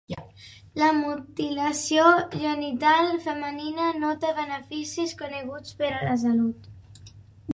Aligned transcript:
La 0.83 0.87
mutilació 0.99 2.05
genital 2.45 3.11
femenina 3.27 3.89
no 4.05 4.13
té 4.23 4.31
beneficis 4.39 5.13
coneguts 5.21 5.75
per 5.83 5.91
a 5.99 6.03
la 6.09 6.19
salut. 6.23 6.67